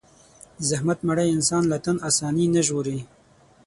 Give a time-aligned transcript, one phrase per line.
[0.59, 2.99] د زحمت مړۍ انسان له تن آساني نه ژغوري.